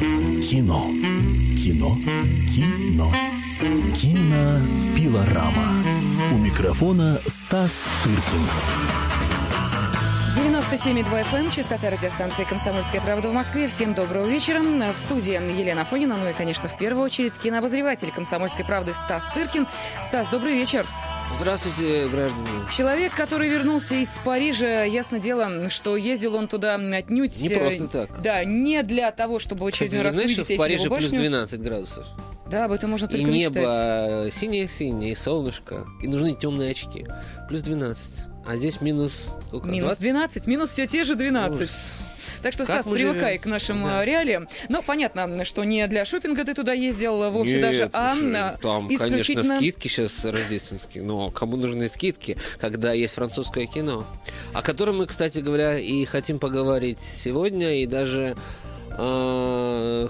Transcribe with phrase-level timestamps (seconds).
[0.00, 0.86] Кино.
[1.58, 1.94] Кино.
[2.48, 3.12] Кино.
[3.94, 5.84] Кинопилорама.
[6.32, 8.46] У микрофона Стас Тыркин.
[10.34, 13.68] 97,2 FM, частота радиостанции «Комсомольская правда» в Москве.
[13.68, 14.62] Всем доброго вечера.
[14.62, 19.66] В студии Елена Фонина, ну и, конечно, в первую очередь кинообозреватель «Комсомольской правды» Стас Тыркин.
[20.02, 20.86] Стас, добрый вечер.
[21.38, 22.48] Здравствуйте, граждане.
[22.70, 27.40] Человек, который вернулся из Парижа, ясно дело, что ездил он туда отнюдь...
[27.42, 28.20] Не просто так.
[28.20, 31.18] Да, не для того, чтобы очередной раз знаешь, увидеть в Париже плюс башню.
[31.18, 32.06] 12 градусов.
[32.50, 33.56] Да, об этом можно И только мечтать.
[33.56, 35.86] небо синее-синее, и солнышко.
[36.02, 37.06] И нужны темные очки.
[37.48, 38.24] Плюс 12.
[38.46, 39.68] А здесь минус сколько?
[39.68, 40.02] Минус 20?
[40.02, 41.60] 12, минус все те же 12.
[41.60, 41.92] Ужас.
[42.42, 43.42] Так что, Стас, привыкай живем?
[43.42, 44.02] к нашим Да.
[44.02, 44.48] э, реалиям.
[44.68, 48.88] Но понятно, что не для шопинга ты туда ездил вовсе Нет, даже, а слушай, там,
[48.88, 49.42] исключительно...
[49.42, 54.04] конечно, скидки сейчас рождественские, но кому нужны скидки, когда есть французское кино,
[54.52, 58.36] о котором мы, кстати говоря, и хотим поговорить сегодня, и даже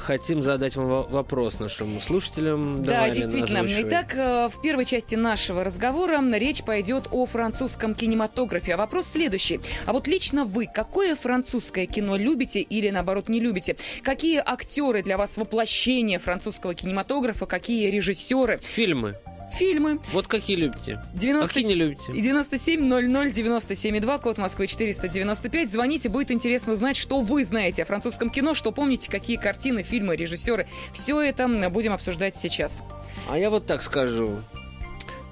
[0.00, 2.82] хотим задать вам во- вопрос нашим слушателям.
[2.82, 3.60] Да, Давай, действительно.
[3.60, 3.88] озвучивай.
[3.88, 8.74] Итак, э, в первой части нашего разговора речь пойдет о французском кинематографе.
[8.74, 9.60] А вопрос следующий.
[9.86, 13.76] А вот лично вы, какое французское кино любите или, наоборот, не любите?
[14.02, 17.46] Какие актеры для вас воплощение французского кинематографа?
[17.46, 18.60] Какие режиссеры?
[18.62, 19.16] Фильмы.
[19.52, 20.00] Фильмы?
[20.12, 21.02] Вот какие любите?
[21.14, 21.48] 90...
[21.48, 22.12] Какие не любите?
[22.12, 25.70] 97 00 97 2, код Москвы 495.
[25.70, 30.16] Звоните, будет интересно узнать, что вы знаете о французском кино, что помните, какие картины, фильмы,
[30.16, 30.68] режиссеры.
[30.92, 32.82] Все это будем обсуждать сейчас.
[33.28, 34.42] А я вот так скажу.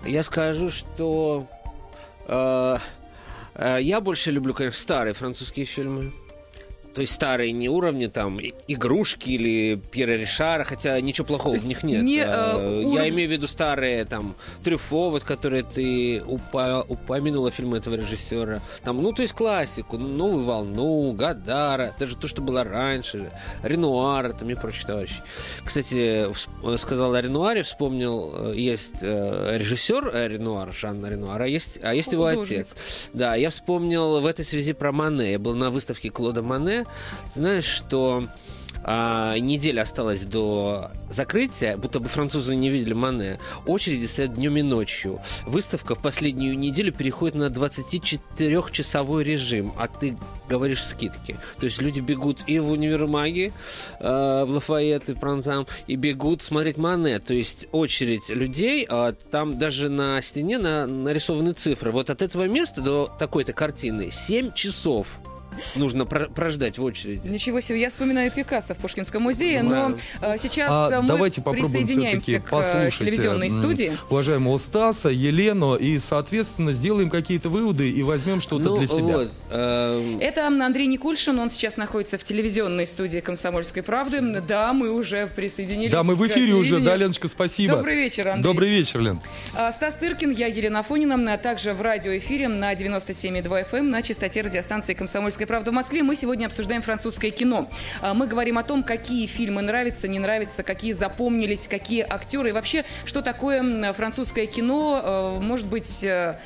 [0.05, 1.47] Я скажу, что
[2.27, 2.79] э,
[3.55, 6.13] э, я больше люблю, конечно, старые французские фильмы.
[6.99, 11.85] То есть старые не уровня там игрушки или Пьера Ришара, хотя ничего плохого в них
[11.85, 12.03] нет.
[12.03, 16.85] не, э, Э, уров- Я имею в виду старые там Трюфо, вот которые ты упа-
[16.89, 18.61] упомянула фильмы этого режиссера.
[18.83, 23.31] Там, ну, то есть классику, новую волну, Гадара, даже то, что было раньше,
[23.63, 25.23] Ренуара там и прочие товарищи.
[25.65, 26.27] Кстати,
[26.65, 31.79] э, сказал о Ренуаре, вспомнил, э, есть э, режиссер э, Ренуар, Жанна Ренуар, а есть,
[31.81, 32.75] а есть его отец.
[33.13, 35.31] Да, я вспомнил в этой связи про Мане.
[35.31, 36.85] Я был на выставке Клода Мане.
[37.35, 38.25] Знаешь, что
[38.85, 43.39] а, неделя осталась до закрытия, будто бы французы не видели Мане.
[43.67, 45.21] Очереди стоят днем и ночью.
[45.47, 50.17] Выставка в последнюю неделю переходит на 24-часовой режим, а ты
[50.49, 51.37] говоришь скидки.
[51.59, 53.53] То есть люди бегут и в универмаги,
[54.01, 57.19] э, в Лафайет и в Пранцам, и бегут смотреть Мане.
[57.19, 61.91] То есть очередь людей, а там даже на стене на- нарисованы цифры.
[61.91, 65.21] Вот от этого места до такой-то картины 7 часов
[65.75, 67.27] нужно про- прождать в очереди.
[67.27, 71.41] Ничего себе, я вспоминаю Пикассо в Пушкинском музее, но э, сейчас А э, мы давайте
[71.41, 73.93] попробуем присоединяемся к э, послушать телевизионной э, студии.
[74.11, 79.01] уважаемого Стаса, Елену, и, соответственно, сделаем какие-то выводы и возьмем что-то ну, для себя.
[79.03, 84.21] вот, эм, Это Андрей Никульшин, он сейчас находится в телевизионной студии «Комсомольской правды».
[84.47, 87.77] Да, мы уже присоединились Да, мы в эфире уже, да, Леночка, спасибо.
[87.77, 88.43] Добрый вечер, Андрей.
[88.43, 89.21] Добрый вечер, Лен.
[89.55, 94.43] А, Стас Тыркин, я Елена Фонина, а также в радиоэфире на 97,2 FM на частоте
[94.43, 96.05] радиостанции «Комсомольская правда» в Москве.
[96.05, 97.69] Мы сегодня обсуждаем французское кино.
[98.01, 102.53] А, Мы говорим о том, какие фильмы нравятся, не нравятся, какие запомнились, какие актеры и
[102.53, 106.05] вообще, что такое французское кино, э, может быть...
[106.05, 106.37] э,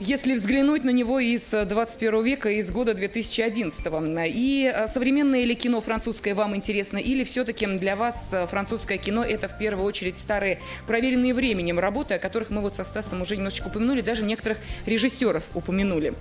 [0.00, 3.86] если взглянуть на него из э, 21 века, из года 2011.
[4.26, 9.22] И э, современное ли кино французское вам интересно, или все-таки для вас э, французское кино
[9.22, 13.36] это в первую очередь старые, проверенные временем работы, о которых мы вот со Стасом уже
[13.36, 16.14] немножечко упомянули, даже некоторых режиссеров упомянули.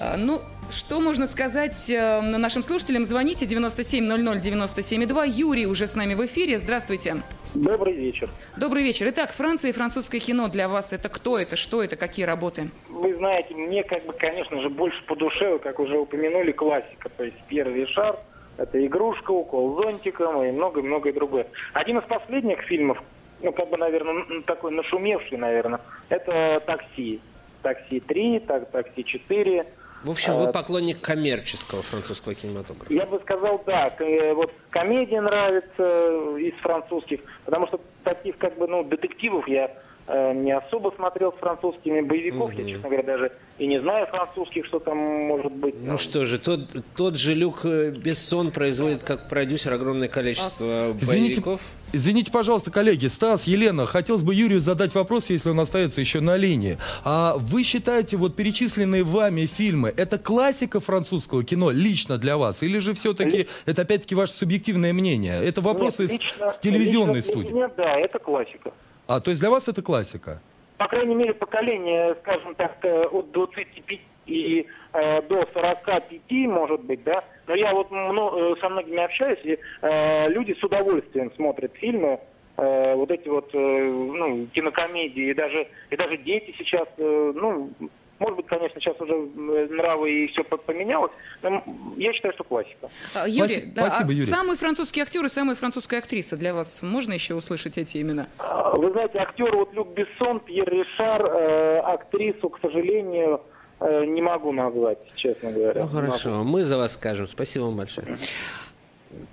[0.00, 3.04] А, Ну, что можно сказать э, нашим слушателям?
[3.04, 5.28] Звоните 9700-97,2.
[5.28, 6.58] Юрий уже с нами в эфире.
[6.58, 7.16] Здравствуйте.
[7.54, 8.28] Добрый вечер.
[8.56, 9.06] Добрый вечер.
[9.10, 12.70] Итак, Франция и французское кино для вас это кто это, что это, какие работы?
[12.88, 17.08] Вы знаете, мне как бы, конечно же, больше по душе, как уже упомянули, классика.
[17.16, 18.18] То есть первый Ришар,
[18.56, 21.46] это игрушка, укол зонтиком и многое-многое другое.
[21.72, 23.02] Один из последних фильмов,
[23.40, 27.20] ну, как бы, наверное, такой нашумевший, наверное, это «Такси».
[27.62, 29.66] «Такси 3», так, «Такси 4».
[30.04, 32.92] В общем, вы э, поклонник коммерческого французского кинематографа.
[32.92, 38.36] Я бы сказал, да, к- э, вот комедия нравится э, из французских, потому что таких
[38.38, 39.70] как бы, ну, детективов я
[40.06, 42.68] э, не особо смотрел с французскими боевиков, я, Мгм.
[42.72, 45.74] честно говоря, даже и не знаю французских, что там может быть.
[45.80, 46.60] Ну Там, что же, тот,
[46.96, 51.06] тот же Люк Бессон производит как продюсер огромное количество Извините,
[51.40, 51.60] боевиков.
[51.62, 51.83] извините,
[52.32, 56.78] пожалуйста, коллеги, Стас, Елена, хотелось бы Юрию задать вопрос, если он остается еще на линии.
[57.04, 62.62] А вы считаете, вот перечисленные вами фильмы, это классика французского кино лично для вас?
[62.62, 65.42] Или же все-таки это опять-таки ваше субъективное мнение?
[65.44, 67.52] Это вопросы Нет, лично- с телевизионной лично студии.
[67.52, 68.72] меня, да, это классика.
[69.06, 70.40] А, то есть для вас это классика?
[70.78, 76.02] По крайней мере, поколение, скажем так, э, от 25 и э, до 45,
[76.48, 77.24] может быть, да.
[77.46, 82.20] Но я вот мно, со многими общаюсь, и э, люди с удовольствием смотрят фильмы,
[82.56, 87.70] э, вот эти вот э, ну, кинокомедии, и даже, и даже дети сейчас, э, ну,
[88.18, 91.10] может быть, конечно, сейчас уже нравы и все поменялось,
[91.42, 91.62] но
[91.96, 92.88] я считаю, что классика.
[93.14, 94.30] А, Юрий, Спасибо, да, спасибо, а Юрий.
[94.30, 98.28] самый французский актер и самая французская актриса для вас, можно еще услышать эти имена?
[98.38, 104.22] А, вы знаете, актер вот Люк Бессон, Пьер Ришар, э, актрису, к сожалению, э, не
[104.22, 105.82] могу назвать, честно говоря.
[105.82, 107.28] Ну хорошо, мы за вас скажем.
[107.28, 108.16] Спасибо вам большое.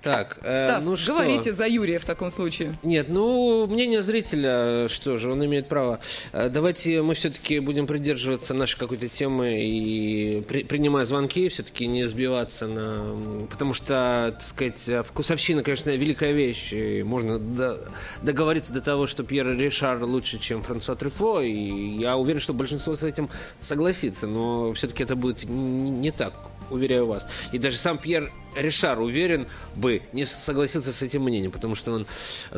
[0.02, 1.14] Так, э, Стас, ну что?
[1.14, 2.78] говорите за Юрия в таком случае.
[2.84, 6.00] Нет, ну, мнение зрителя, что же, он имеет право.
[6.32, 12.06] Э, давайте мы все-таки будем придерживаться нашей какой-то темы и при, принимая звонки, все-таки не
[12.06, 13.48] сбиваться на...
[13.50, 16.74] Потому что, так сказать, вкусовщина, конечно, великая вещь.
[16.74, 17.80] И можно до...
[18.22, 22.96] договориться до того, что Пьер Ришар лучше, чем Франсуа Трюфо, и я уверен, что большинство
[22.96, 23.30] с этим
[23.60, 26.34] согласится, но все-таки это будет не так
[26.72, 27.28] уверяю вас.
[27.52, 32.06] И даже сам Пьер Ришар уверен бы, не согласился с этим мнением, потому что он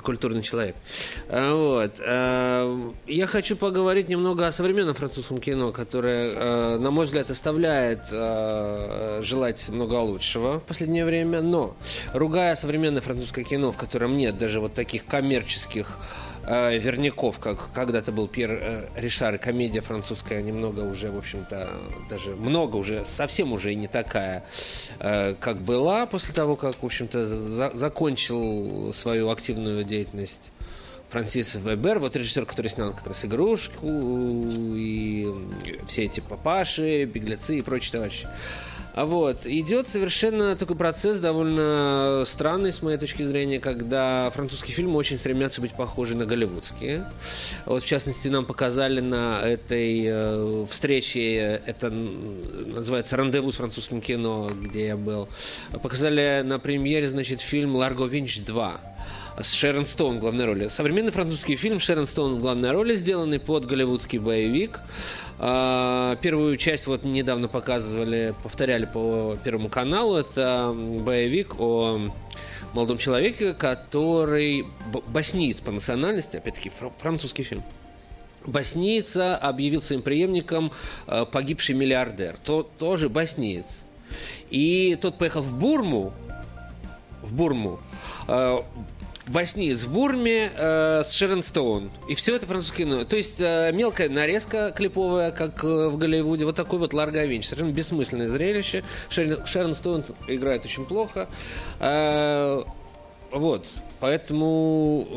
[0.02, 0.76] культурный человек.
[1.30, 1.94] А, вот.
[2.00, 8.02] А, я хочу поговорить немного о современном французском кино, которое, а, на мой взгляд, оставляет
[9.24, 11.76] желать много лучшего в последнее время, но
[12.14, 16.00] ругая современное французское кино, в котором нет даже вот таких коммерческих
[16.46, 21.70] э, Верняков, как когда-то был Пьер э, Ришар, комедия французская, немного уже, в общем-то,
[22.10, 24.44] даже много уже, совсем уже не такая,
[25.00, 30.52] э, как была после того, как, в общем-то, за закончил свою активную деятельность
[31.14, 35.32] Франсис Вебер, вот режиссер, который снял как раз «Игрушку» и
[35.88, 38.28] все эти «Папаши», «Беглецы» и прочие товарищи.
[38.94, 44.98] А вот, идет совершенно такой процесс довольно странный, с моей точки зрения, когда французские фильмы
[44.98, 47.06] очень стремятся быть похожи на голливудские.
[47.66, 54.52] Вот, в частности, нам показали на этой э, встрече, это называется «Рандеву с французским кино»,
[54.54, 55.28] где я был,
[55.72, 58.93] показали на премьере, значит, фильм «Ларго Винч 2»
[59.42, 60.68] с Шерон Стоун в главной роли.
[60.68, 64.80] Современный французский фильм Шерон Стоун в главной роли, сделанный под голливудский боевик.
[65.40, 70.16] А, первую часть вот недавно показывали, повторяли по Первому каналу.
[70.16, 72.12] Это боевик о
[72.74, 74.66] молодом человеке, который
[75.08, 77.64] боснеец по национальности, опять-таки французский фильм.
[78.46, 80.72] Боснийца объявил своим преемником
[81.08, 82.38] а, погибший миллиардер.
[82.44, 83.84] Тот тоже боснеец.
[84.50, 86.14] И тот поехал в Бурму,
[87.24, 87.80] в Бурму,
[89.28, 91.92] Боснийц в Бурме э, с Шерон Стоун.
[92.10, 93.06] И все это французское кино.
[93.06, 96.46] То есть э, мелкая нарезка клиповая, как э, в Голливуде.
[96.46, 97.46] Вот такой вот Ларго Винч.
[97.46, 98.84] Совершенно бессмысленное зрелище.
[99.10, 101.30] Шерон, Шерон Стоун играет очень плохо.
[101.80, 102.64] Э,
[103.34, 103.68] вот.
[104.00, 105.08] Поэтому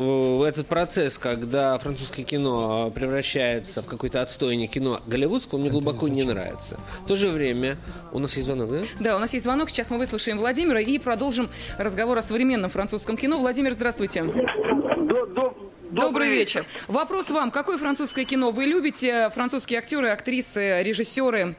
[0.43, 6.23] э, этот процесс, когда французское кино превращается в какой-то отстойник кино голливудского, мне глубоко не
[6.23, 6.79] нравится.
[7.03, 7.77] В то же время...
[8.11, 8.81] У нас есть звонок, да?
[8.99, 9.69] Да, у нас есть звонок.
[9.69, 13.37] Сейчас мы выслушаем Владимира и продолжим разговор о современном французском кино.
[13.37, 14.23] Владимир, здравствуйте.
[14.23, 15.53] Добрый,
[15.91, 16.65] Добрый вечер.
[16.87, 17.51] Вопрос вам.
[17.51, 19.29] Какое французское кино вы любите?
[19.29, 21.55] Французские актеры, актрисы, режиссеры?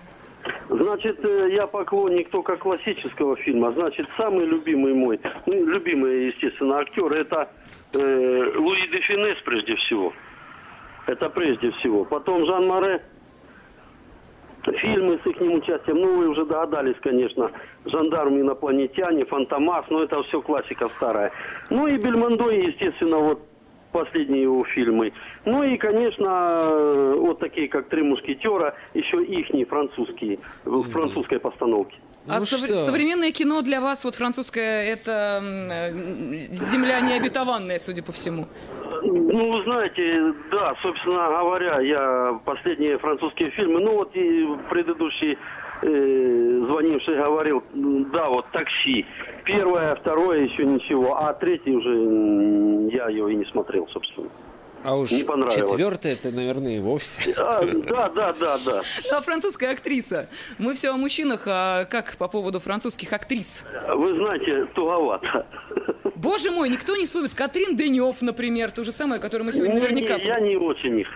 [0.79, 3.73] Значит, э, я поклонник только классического фильма.
[3.73, 7.49] Значит, самый любимый мой, ну, любимый, естественно, актер, это
[7.95, 10.13] э, Луи де Финес прежде всего.
[11.07, 12.05] Это прежде всего.
[12.05, 13.03] Потом Жан Море,
[14.77, 17.51] фильмы с их участием, ну, вы уже догадались, конечно,
[17.87, 21.33] «Жандарм инопланетяне», «Фантомас», ну, это все классика старая.
[21.71, 23.41] Ну, и Бельмондо, естественно, вот
[23.93, 25.13] последние его фильмы.
[25.45, 31.97] Ну и, конечно, вот такие, как «Три мушкетера», еще ихние французские, в французской постановке.
[32.29, 35.41] А ну сов- современное кино для вас, вот французское, это
[36.51, 38.47] земля необетованная, судя по всему?
[39.03, 45.39] Ну, вы знаете, да, собственно говоря, я последние французские фильмы, ну вот и предыдущий
[45.83, 47.63] э, звонивший говорил,
[48.13, 49.07] да, вот такси.
[49.45, 54.29] Первое, второе еще ничего, а третий уже я его и не смотрел, собственно.
[54.89, 55.71] А уж не понравилось.
[55.71, 57.35] четвертое это, наверное, и вовсе.
[57.37, 58.83] А, да, да, да, да.
[59.13, 60.31] А французская актриса.
[60.57, 63.67] Мы все о мужчинах, а как по поводу французских актрис?
[63.95, 65.47] Вы знаете, туговато.
[66.15, 67.35] Боже мой, никто не вспомнит.
[67.35, 70.17] Катрин Денев, например, то же самое, которое мы сегодня наверняка...
[70.17, 71.09] Не, я не очень их.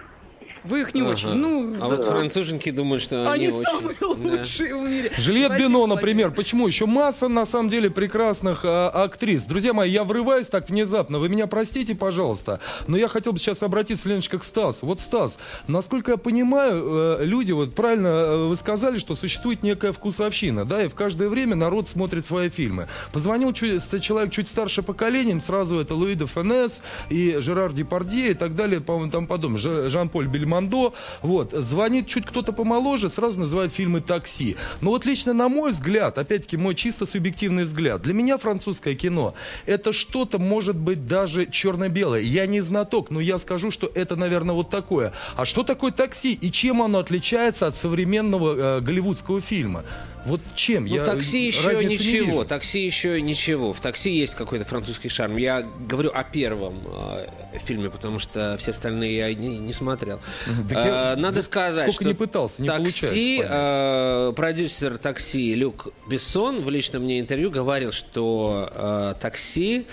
[0.65, 1.11] Вы их не ага.
[1.11, 1.33] очень.
[1.35, 1.89] Ну, а да.
[1.89, 4.31] вот француженки думают, что они, они самые очень...
[4.31, 4.77] лучшие да.
[4.77, 5.13] в мире.
[5.17, 6.31] Жильет Бино, например.
[6.31, 6.67] Почему?
[6.67, 9.43] Еще масса, на самом деле, прекрасных а, актрис.
[9.43, 11.19] Друзья мои, я врываюсь так внезапно.
[11.19, 12.61] Вы меня простите, пожалуйста.
[12.87, 14.87] Но я хотел бы сейчас обратиться, Леночка, к Стасу.
[14.87, 19.91] Вот, Стас, насколько я понимаю, э, люди, вот правильно э, вы сказали, что существует некая
[19.91, 22.89] вкусовщина, да, и в каждое время народ смотрит свои фильмы.
[23.13, 28.35] Позвонил чуть, человек чуть старше поколением, сразу это Луи де Фенес и Жерар Депардье и
[28.35, 29.91] так далее, по-моему, там подобное.
[29.91, 30.93] Жан-Поль Бельмон Бельмондо.
[31.23, 34.57] Вот, звонит чуть кто-то помоложе, сразу называют фильмы «Такси».
[34.81, 39.35] Но вот лично на мой взгляд, опять-таки мой чисто субъективный взгляд, для меня французское кино
[39.67, 42.21] это что-то, может быть, даже черно-белое.
[42.21, 45.13] Я не знаток, но я скажу, что это, наверное, вот такое.
[45.37, 49.85] А что такое «Такси» и чем оно отличается от современного э, голливудского фильма?
[50.25, 50.87] Вот чем?
[50.87, 52.45] Ну, я такси еще не ничего, вижу.
[52.45, 53.73] такси еще ничего.
[53.73, 55.37] В такси есть какой-то французский шарм.
[55.37, 57.27] Я говорю о первом э,
[57.59, 60.21] фильме, потому что все остальные я не, не смотрел.
[60.71, 66.61] Я- Э, Надо сказать, сколько что не пытался, не такси, э, продюсер такси Люк Бессон
[66.61, 69.87] в личном мне интервью говорил, что э, такси,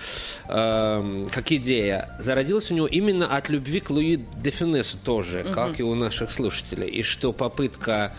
[0.47, 5.83] как идея, зародилась у него именно от любви к Луи де Фюнесу тоже, как и
[5.83, 6.87] у наших слушателей.
[6.89, 8.15] И что попытка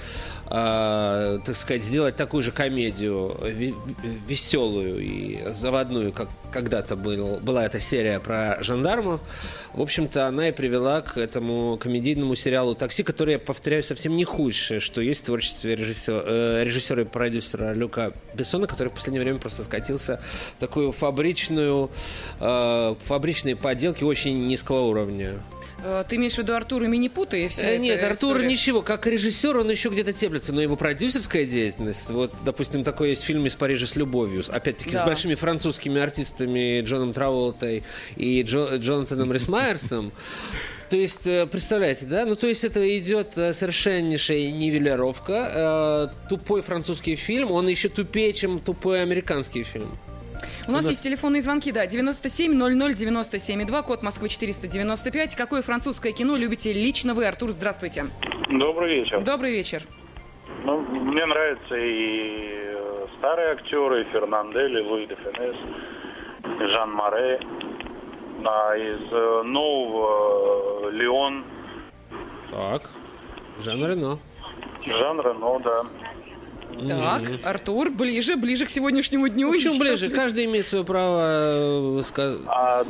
[0.50, 3.36] э, так сказать, сделать такую же комедию
[4.26, 9.20] веселую и заводную, как когда-то был, была эта серия про жандармов,
[9.72, 14.24] в общем-то, она и привела к этому комедийному сериалу «Такси», который, я повторяю, совсем не
[14.24, 19.22] худшее, что есть в творчестве режиссера, э, режиссера и продюсера Люка Бессона, который в последнее
[19.22, 20.20] время просто скатился
[20.56, 21.90] в такую фабричную,
[22.40, 25.40] э, фабричные поделки очень низкого уровня.
[25.84, 29.56] Э, Ты имеешь в виду Артура Минипута и все Э, Нет, Артур ничего, как режиссер
[29.58, 33.86] он еще где-то теплится, но его продюсерская деятельность, вот, допустим, такой есть фильм «Из Парижа
[33.86, 35.04] с любовью», опять-таки Да.
[35.04, 37.82] с большими французскими артистами Джоном Траволтой
[38.16, 40.12] и Джо- Джонатаном Рисмайерсом.
[40.88, 42.26] То есть, э, представляете, да?
[42.26, 46.10] Ну, то есть это идет э, совершеннейшая нивелировка.
[46.22, 49.88] э, Тупой французский фильм, он еще тупее, чем тупой американский фильм.
[50.66, 55.34] У нас У нас- есть телефонные звонки, да, 97 00 97 2, код Москвы 495.
[55.34, 57.50] Какое французское кино любите лично вы, Артур?
[57.50, 58.06] Здравствуйте.
[58.48, 59.20] Добрый вечер.
[59.20, 59.82] Добрый вечер.
[60.64, 65.56] Ну, мне нравятся и э, старые актеры, и Фернандель, и Луи де Финес,
[66.60, 67.40] и Жан Маре.
[68.44, 71.44] А из э, нового э, Леон,
[72.50, 72.90] Так,
[73.60, 74.18] Жан Рено.
[74.86, 75.82] Жан Рено, да.
[76.88, 79.52] Так, Артур, ближе, ближе к сегодняшнему дню.
[79.52, 82.40] Еще ближе, каждый имеет свое право э, сказать.
[82.46, 82.84] А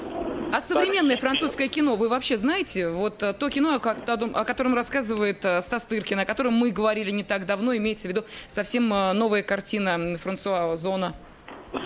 [0.53, 2.89] А современное французское кино вы вообще знаете?
[2.89, 7.25] Вот э, то кино, о, котором рассказывает э, Стас Тыркин, о котором мы говорили не
[7.25, 11.15] так давно, имеется в виду совсем новая картина Франсуа Озона.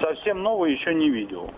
[0.00, 1.52] совсем нового еще не видел,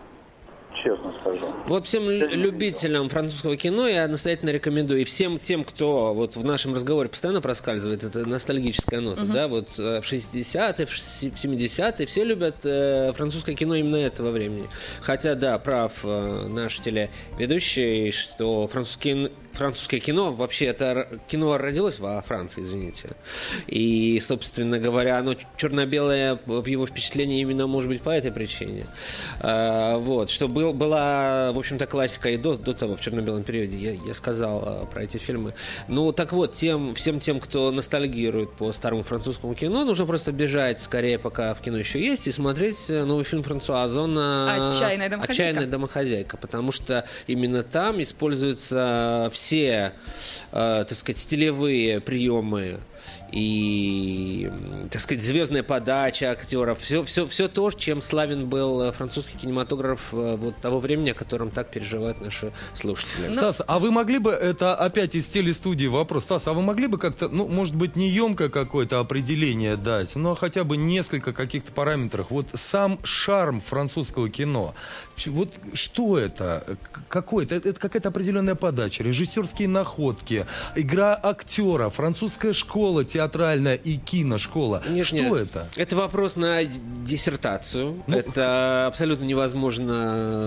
[0.86, 1.46] честно скажу.
[1.66, 5.00] Вот всем лю- любителям французского кино я настоятельно рекомендую.
[5.00, 9.78] И всем тем, кто вот в нашем разговоре постоянно проскальзывает, это ностальгическая нота, да, вот
[9.78, 14.66] э, в 60-е, в шести- в 70-е, все любят э, французское кино именно этого времени.
[15.00, 22.20] Хотя, да, прав э, наш телеведущий, что французский французское кино, вообще это кино родилось во
[22.22, 23.10] Франции, извините.
[23.66, 28.86] И, собственно говоря, оно черно-белое в его впечатлении именно может быть по этой причине.
[29.40, 33.78] А, вот, что был, была, в общем-то, классика и до, до того, в черно-белом периоде,
[33.78, 35.54] я, я сказал а, про эти фильмы.
[35.88, 40.80] Ну, так вот, тем, всем тем, кто ностальгирует по старому французскому кино, нужно просто бежать
[40.80, 45.32] скорее, пока в кино еще есть, и смотреть э, новый фильм Франсуа Озона «Отчаянная домохозяйка».
[45.32, 49.45] «Отчаянная домохозяйка», потому что именно там используются все,
[50.52, 52.80] э, так сказать, стилевые приемы
[53.32, 54.50] и,
[54.90, 60.08] так сказать, звездная подача актеров, все, все, все то, чем славен был э, французский кинематограф
[60.12, 63.32] э, вот того времени, о котором так переживают наши слушатели.
[63.32, 66.98] Стас, а вы могли бы, это опять из телестудии вопрос, Стас, а вы могли бы
[66.98, 72.28] как-то, ну, может быть, не емкое какое-то определение дать, но хотя бы несколько каких-то параметров.
[72.30, 74.74] Вот сам шарм французского кино,
[75.26, 76.76] вот что это?
[77.08, 77.56] Какой это?
[77.56, 84.82] Это какая-то определенная подача, режиссерские находки, игра актера, французская школа театральная и киношкола.
[84.88, 85.32] Нет, что нет.
[85.32, 85.68] это?
[85.76, 88.02] Это вопрос на диссертацию.
[88.06, 89.92] Ну, это абсолютно невозможно.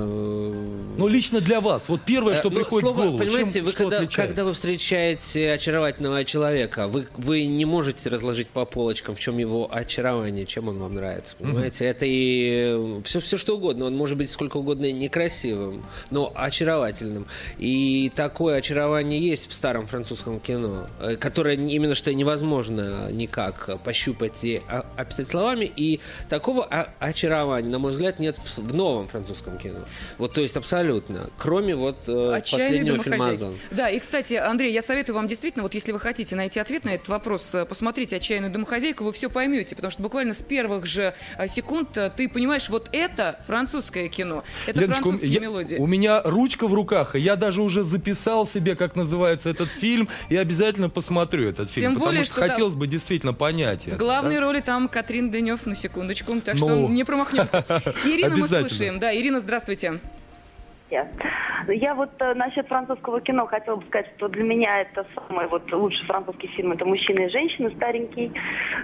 [0.08, 0.54] э,
[0.98, 3.72] Ну, лично для вас, вот первое, что Э, приходит слово, в голову, Понимаете, чем, вы
[3.74, 4.30] когда, отличает?
[4.30, 9.70] когда вы встречаете очаровательного человека, вы, вы не можете разложить по полочкам, в чем его
[9.72, 11.36] очарование, чем он вам нравится.
[11.38, 13.86] Понимаете, это и все, все что угодно.
[13.86, 17.26] Он может быть сколько угодно некрасивым, но очаровательным.
[17.58, 24.44] И такое очарование есть в старом французском кино, э, которое именно что невозможно никак пощупать
[24.44, 24.62] и
[24.98, 25.72] описать словами.
[25.76, 26.66] И такого
[27.00, 29.80] очарования, на мой взгляд, нет в, новом французском кино.
[30.18, 31.30] Вот, то есть абсолютно.
[31.38, 33.30] Кроме вот э, Отчаянные последнего фильма.
[33.30, 33.56] «Озон».
[33.72, 36.90] Да, и, кстати, Андрей, я советую вам действительно, вот если вы хотите найти ответ на
[36.90, 41.14] этот вопрос, э, посмотрите «Отчаянную домохозяйку», вы все поймете, потому что буквально с первых же
[41.38, 45.76] э, секунд ты понимаешь, вот это французское кино, это Леночка, у- французские я- мелодии.
[45.76, 50.10] У меня ручка в руках, и я даже уже записал себе, как называется этот фильм,
[50.30, 53.84] и обязательно посмотрю этот фильм, Тем потому более, что, что там- хотелось бы действительно понять
[53.84, 53.98] В это.
[53.98, 54.42] главной да?
[54.42, 56.60] роли там Катрин Денев, на секундочку, так Ну.
[56.60, 57.64] что не промахнемся.
[58.06, 59.00] Ирина, мы слушаем.
[59.00, 60.00] Да, Ирина, здравствуйте.
[60.90, 61.08] Yes.
[61.68, 65.72] Я вот э, насчет французского кино хотела бы сказать, что для меня это самый вот
[65.72, 66.72] лучший французский фильм.
[66.72, 68.32] Это «Мужчина и женщина», старенький,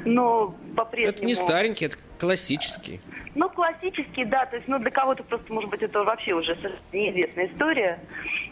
[0.06, 1.16] но по-прежнему...
[1.16, 3.02] Это не старенький, это классический.
[3.34, 6.58] Ну, классический, да, то есть, ну, для кого-то просто, может быть, это вообще уже
[6.94, 8.00] неизвестная история.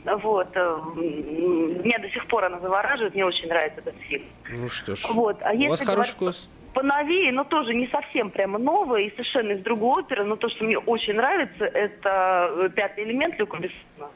[0.04, 0.50] Вот.
[0.56, 4.26] э, Меня до сих пор она завораживает, мне очень нравится этот фильм.
[4.50, 5.38] Ну что ж, Вот.
[5.42, 6.50] А у вас хороший говорить вкус.
[6.74, 10.64] Поновее, но тоже не совсем прямо новое и совершенно из другой оперы, но то, что
[10.64, 14.12] мне очень нравится, это э, «Пятый элемент» Люка Бессона.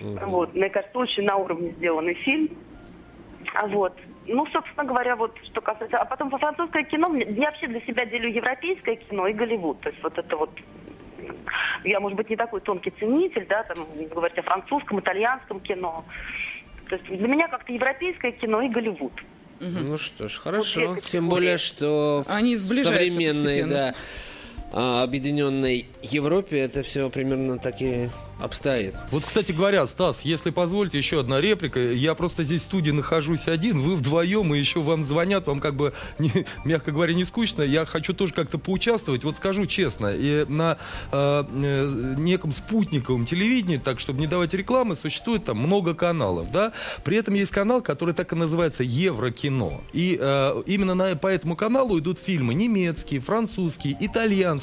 [0.00, 2.48] Вот, мне кажется, очень на уровне сделанный фильм.
[3.54, 3.98] А вот.
[4.26, 5.98] Ну, собственно говоря, вот что касается...
[5.98, 9.80] А потом по французское кино, я вообще для себя делю европейское кино и Голливуд.
[9.80, 10.50] То есть вот это вот...
[11.84, 13.78] Я, может быть, не такой тонкий ценитель, да, там,
[14.08, 16.04] говорить о французском, итальянском кино.
[16.88, 19.12] То есть для меня как-то европейское кино и Голливуд.
[19.60, 20.96] Ну что ж, хорошо.
[21.10, 22.56] Тем более, что Они
[23.34, 23.74] постепенно.
[23.74, 23.94] да,
[24.72, 28.08] а, объединенной Европе это все примерно так и
[28.40, 28.94] обстоит.
[29.10, 31.78] Вот, кстати говоря, Стас, если позволите, еще одна реплика.
[31.78, 35.74] Я просто здесь в студии нахожусь один, вы вдвоем, и еще вам звонят, вам как
[35.74, 37.62] бы, не- мягко говоря, не скучно.
[37.62, 39.24] Я хочу тоже как-то поучаствовать.
[39.24, 40.78] Вот скажу честно, и на
[41.12, 46.72] э, э, неком спутниковом телевидении, так, чтобы не давать рекламы, существует там много каналов, да.
[47.04, 49.80] При этом есть канал, который так и называется Еврокино.
[49.92, 54.59] И э, именно на, по этому каналу идут фильмы немецкие, французские, итальянские,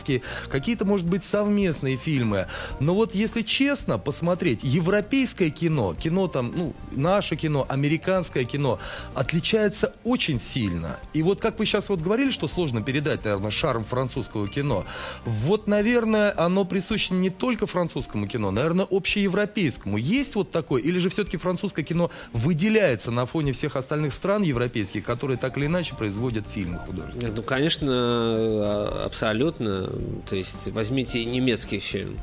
[0.49, 2.47] какие-то, может быть, совместные фильмы.
[2.79, 8.79] Но вот если честно посмотреть, европейское кино, кино там, ну, наше кино, американское кино,
[9.13, 10.97] отличается очень сильно.
[11.13, 14.85] И вот как вы сейчас вот говорили, что сложно передать, наверное, шарм французского кино,
[15.25, 19.97] вот, наверное, оно присуще не только французскому кино, наверное, общеевропейскому.
[19.97, 20.81] Есть вот такое?
[20.81, 25.65] Или же все-таки французское кино выделяется на фоне всех остальных стран европейских, которые так или
[25.65, 27.33] иначе производят фильмы художественные?
[27.33, 29.86] Ну, конечно, а, абсолютно.
[30.29, 32.19] То есть возьмите немецкий фильм.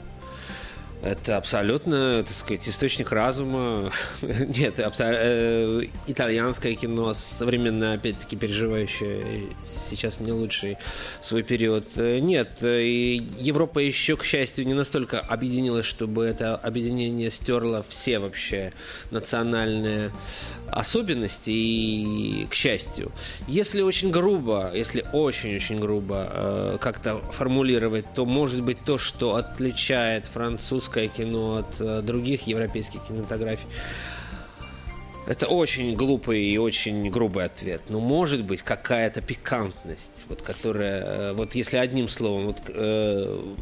[1.04, 3.92] Это абсолютно, так сказать, источник разума.
[4.22, 10.78] Нет, абсо- э, итальянское кино, современное, опять-таки, переживающее сейчас не лучший
[11.20, 11.86] свой период.
[11.96, 18.18] Э, Нет, э, Европа еще, к счастью, не настолько объединилась, чтобы это объединение стерло все
[18.18, 18.72] вообще
[19.10, 20.10] национальные
[20.70, 23.12] особенности и к счастью.
[23.46, 30.24] Если очень грубо, если очень-очень грубо э, как-то формулировать, то может быть то, что отличает
[30.24, 33.66] французское кино от э, других европейских кинематографий.
[35.26, 37.82] Это очень глупый и очень грубый ответ.
[37.88, 43.54] Но может быть какая-то пикантность, вот которая, э, вот если одним словом, вот э,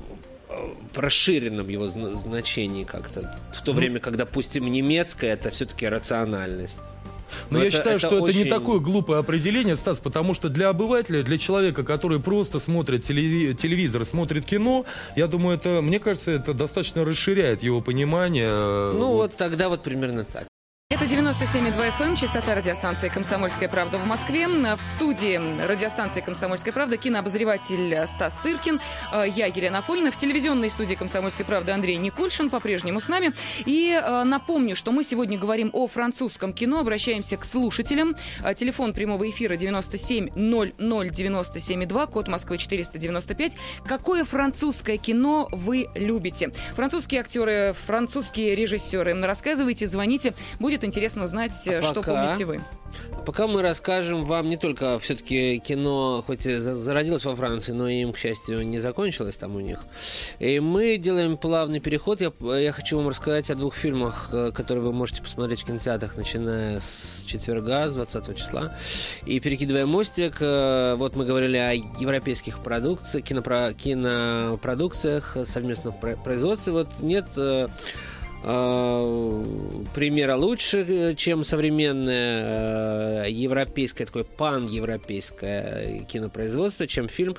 [0.92, 3.38] в расширенном его зна- значении как-то.
[3.52, 6.80] В то время, как, допустим, немецкое это все-таки рациональность.
[7.50, 10.34] Но Но я это- считаю, это что это не очень- такое глупое определение, Стас, потому
[10.34, 14.84] что для обывателя, для человека, который просто смотрит телеви- телевизор, смотрит кино,
[15.16, 18.48] я думаю, это, мне кажется, это достаточно расширяет его понимание.
[18.48, 20.46] э, Ну вот тогда вот примерно так.
[21.32, 24.46] Это 97,2 FM, эм, частота радиостанции «Комсомольская правда» в Москве.
[24.48, 28.80] В студии радиостанции «Комсомольская правда» кинообозреватель Стас Тыркин,
[29.12, 33.32] э, я Елена Афонина, в телевизионной студии «Комсомольской правды» Андрей Никульшин по-прежнему с нами.
[33.64, 38.14] И э, напомню, что мы сегодня говорим о французском кино, обращаемся к слушателям.
[38.44, 43.56] Э, Телефон прямого эфира 97 00 97,2, код Москвы 495.
[43.86, 46.50] Какое французское кино вы любите?
[46.74, 49.18] Французские актеры, французские режиссеры.
[49.18, 50.34] Рассказывайте, звоните.
[50.60, 52.60] Будет интересно узнать, А э, что пока- помните вы.
[53.24, 57.88] Пока мы расскажем вам не только все-таки кино, хоть и за- зародилось во Франции, но
[57.88, 59.78] им, к счастью, не закончилось там у них.
[60.40, 62.20] И мы делаем плавный переход.
[62.20, 66.16] Я, я хочу вам рассказать о двух фильмах, э, которые вы можете посмотреть в кинотеатрах,
[66.16, 68.76] начиная с четверга, с 20 числа.
[69.24, 76.72] И перекидывая мостик, э, вот мы говорили о европейских продукциях, кинопро- кинопродукциях совместных про- производстве.
[76.72, 77.26] Вот нет
[78.42, 87.36] примера лучше, э, чем современное э, европейское, такое пан-европейское кинопроизводство, чем фильм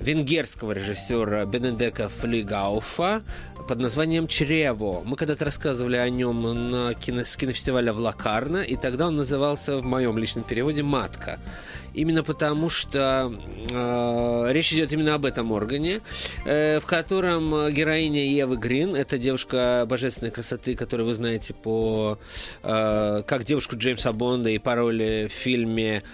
[0.00, 3.22] венгерского режиссера Бенедека Флигауфа
[3.68, 5.02] под названием «Чрево».
[5.04, 9.78] Мы когда-то рассказывали о нем на кино, с кинофестиваля в Лакарно, и тогда он назывался
[9.78, 11.38] в моем личном переводе «Матка».
[11.92, 13.32] Именно потому, что
[13.68, 16.00] э, речь идет именно об этом органе,
[16.44, 22.18] э, в котором героиня Евы Грин, это девушка божественной красоты, которую вы знаете по
[22.62, 26.04] э, как девушку Джеймса Бонда и по роли в фильме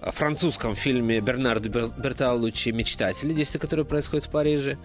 [0.00, 4.78] французском фильме Бернардо Бертолуччи «Мечтатели», действие которое происходит в Париже.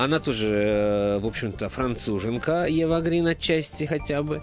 [0.00, 4.40] Она тоже, э, в общем-то, француженка, Ева Грин отчасти хотя бы.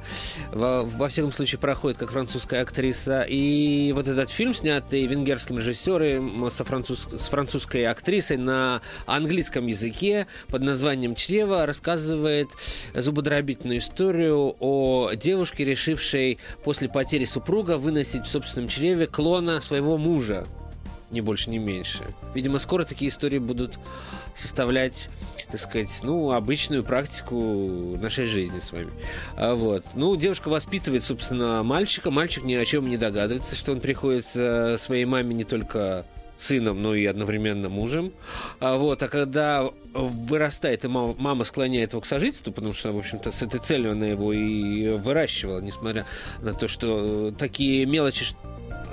[0.51, 3.25] Во, во всяком случае, проходит как французская актриса.
[3.27, 10.27] И вот этот фильм, снятый венгерским режиссером со француз, с французской актрисой на английском языке
[10.47, 12.49] под названием «Чрево», рассказывает
[12.93, 20.45] зубодробительную историю о девушке, решившей после потери супруга выносить в собственном чреве клона своего мужа
[21.11, 22.03] ни больше, ни меньше.
[22.33, 23.79] Видимо, скоро такие истории будут
[24.33, 25.09] составлять,
[25.49, 28.91] так сказать, ну, обычную практику нашей жизни с вами.
[29.35, 29.85] А вот.
[29.95, 32.11] Ну, девушка воспитывает, собственно, мальчика.
[32.11, 36.05] Мальчик ни о чем не догадывается, что он приходится своей маме не только
[36.37, 38.13] сыном, но и одновременно мужем.
[38.59, 42.97] А, вот, а когда вырастает, и мама, мама склоняет его к сожительству, потому что, в
[42.97, 46.05] общем-то, с этой целью она его и выращивала, несмотря
[46.41, 48.25] на то, что такие мелочи,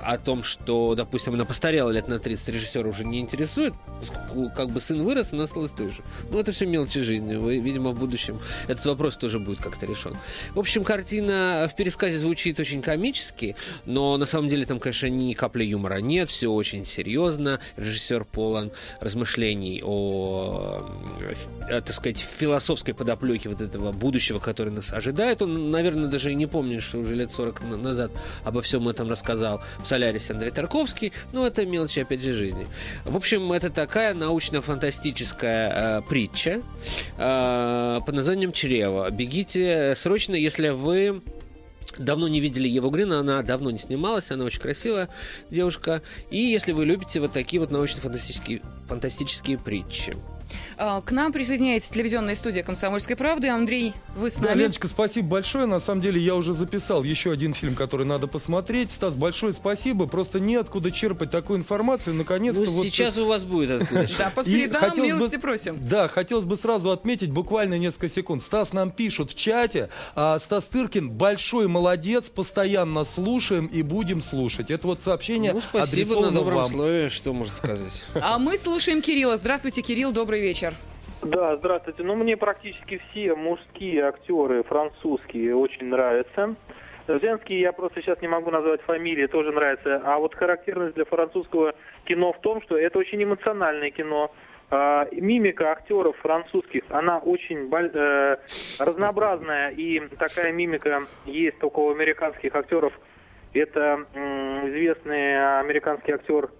[0.05, 4.70] о том, что, допустим, она постарела лет на 30, режиссера уже не интересует, поскольку как
[4.70, 6.03] бы сын вырос, она осталась той же.
[6.31, 7.37] Ну, это все мелочи жизни.
[7.37, 10.16] Вы, видимо, в будущем этот вопрос тоже будет как-то решен.
[10.55, 15.33] В общем, картина в пересказе звучит очень комически, но на самом деле там, конечно, ни
[15.33, 17.61] капли юмора нет, все очень серьезно.
[17.77, 20.87] Режиссер полон размышлений о,
[21.68, 25.40] э, так сказать, философской подоплеке вот этого будущего, которое нас ожидает.
[25.40, 28.12] Он, наверное, даже и не помнит, что уже лет 40 назад
[28.44, 31.13] обо всем этом рассказал в «Солярисе» Андрей Тарковский.
[31.33, 32.67] Ну, это мелочи, опять же, жизни.
[33.05, 36.63] В общем, это такая научно-фантастическая э, притча
[37.19, 39.11] э, под названием «Чрево».
[39.11, 41.23] Бегите срочно, если вы
[41.99, 45.09] Давно не видели Еву Грин, она давно не снималась, она очень красивая
[45.51, 46.03] девушка.
[46.31, 50.17] И если вы любите вот такие вот научно-фантастические фантастические притчи.
[50.77, 53.49] А, к нам присоединяется телевизионная студия «Комсомольской правды».
[53.49, 54.47] Андрей, вы с нами?
[54.47, 55.67] Да, Леночка, спасибо большое.
[55.67, 58.90] На самом деле я уже записал еще один фильм, который надо посмотреть.
[58.90, 60.07] Стас, большое спасибо.
[60.07, 62.14] Просто неоткуда черпать такую информацию.
[62.14, 62.85] Наконец-то ну, вот...
[62.85, 64.09] сейчас у вас будет откуда.
[64.19, 65.79] Да, по средам милости просим.
[65.88, 68.43] Да, хотелось бы сразу отметить буквально несколько секунд.
[68.43, 69.88] Стас нам пишет в чате.
[70.14, 74.71] А, Стас Тыркин большой молодец, постоянно слушаем и будем слушать.
[74.71, 78.03] Это вот сообщение ну, спасибо на добром слове, что можно сказать.
[78.14, 79.37] А мы слушаем Кирилла.
[79.37, 80.74] Здравствуйте, Кирилл, добрый вечер.
[81.22, 82.02] Да, здравствуйте.
[82.02, 86.54] Ну, мне практически все мужские актеры французские очень нравятся.
[87.09, 90.02] Женские я просто сейчас не могу назвать фамилии, тоже нравятся.
[90.04, 94.30] А вот характерность для французского кино в том, что это очень эмоциональное кино.
[94.70, 98.37] А, мимика актеров французских, она очень э,
[98.78, 102.92] разнообразная, и такая мимика есть только у американских актеров.
[103.52, 104.04] Это
[104.66, 106.50] известный американский актер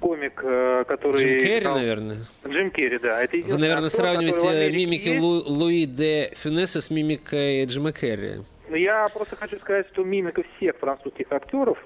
[0.00, 1.22] комик, э, который...
[1.22, 1.76] Джим Керри, стал...
[1.76, 2.18] наверное.
[2.46, 3.22] Джим Керри, да.
[3.22, 5.18] Это Вы, наверное, актер, сравниваете мимики.
[5.18, 5.42] Лу...
[5.46, 8.42] Луи де Фюнеса с мимикой Джима Керри.
[8.68, 11.78] Ну, я просто хочу сказать, что мимика всех французских актеров,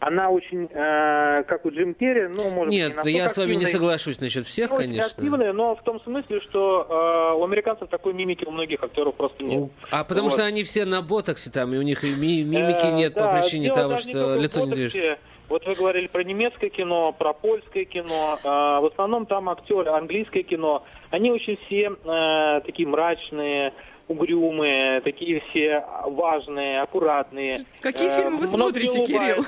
[0.00, 3.64] она очень, э, как у Джим Керри, ну, может Нет, не я с вами не
[3.64, 5.06] соглашусь насчет всех, очень конечно.
[5.06, 6.86] активная, но в том смысле, что
[7.34, 9.70] э, у американцев такой мимики у многих актеров просто нет.
[9.90, 10.34] А потому вот.
[10.34, 13.40] что они все на ботоксе там, и у них и мимики э, нет да, по
[13.40, 15.18] причине того, что лицо не движется.
[15.48, 18.38] Вот вы говорили про немецкое кино, про польское кино.
[18.42, 20.84] Э, в основном там актеры, английское кино.
[21.10, 23.74] Они очень все э, такие мрачные,
[24.08, 27.64] угрюмые, такие все важные, аккуратные.
[27.80, 29.44] Какие э, фильмы вы смотрите, Кирилл?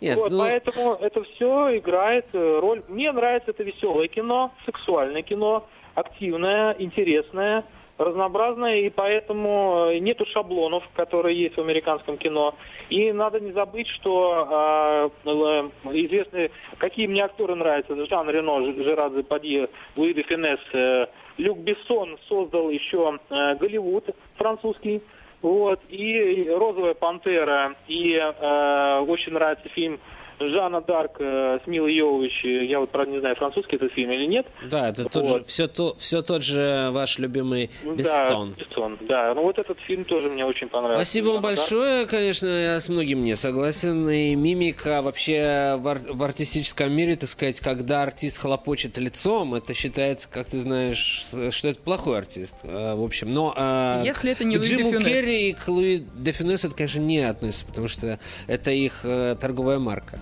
[0.00, 0.38] Нет, вот, ну...
[0.40, 2.82] Поэтому это все играет роль.
[2.88, 7.64] Мне нравится это веселое кино, сексуальное кино, активное, интересное
[8.00, 12.54] разнообразная, и поэтому э, нету шаблонов, которые есть в американском кино.
[12.88, 19.10] И надо не забыть, что э, э известные, какие мне актеры нравятся, Жан Рено, Жерар
[19.10, 24.04] Депадье, Луи де Финес, э, Люк Бессон создал еще э, Голливуд
[24.36, 25.02] французский,
[25.42, 29.98] вот, и «Розовая пантера», и э, очень нравится фильм
[30.40, 34.24] Жанна Дарк э, с Милой Йовович, я вот, правда, не знаю, французский этот фильм или
[34.26, 34.46] нет.
[34.70, 35.12] Да, это вот.
[35.12, 38.54] тот же, все, то, все тот же ваш любимый Бессон.
[38.58, 39.34] Да, Бессон, да.
[39.34, 41.04] Ну вот этот фильм тоже мне очень понравился.
[41.04, 42.10] Спасибо вам большое, Дарк.
[42.10, 44.08] конечно, я с многим не согласен.
[44.08, 49.74] И мимика вообще в, ар- в артистическом мире, так сказать, когда артист хлопочет лицом, это
[49.74, 52.54] считается, как ты знаешь, что это плохой артист.
[52.62, 53.54] Э, в общем, но...
[53.56, 57.66] Э, Если это не к Джиму Керри и к Луи де это, конечно, не относится,
[57.66, 60.18] потому что это их э, торговая марка.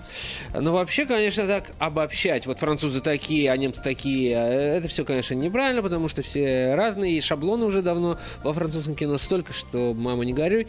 [0.53, 5.33] Но вообще, конечно, так обобщать, вот французы такие, а немцы такие, э, это все, конечно,
[5.33, 10.25] неправильно, потому что все разные, и шаблоны уже давно во французском кино столько, что мама
[10.25, 10.67] не горюй.